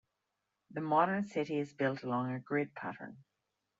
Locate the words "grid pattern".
2.39-3.17